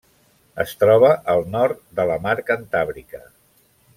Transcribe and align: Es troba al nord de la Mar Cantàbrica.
Es 0.63 0.71
troba 0.83 1.11
al 1.33 1.43
nord 1.57 1.83
de 2.01 2.07
la 2.13 2.17
Mar 2.25 2.35
Cantàbrica. 2.49 3.23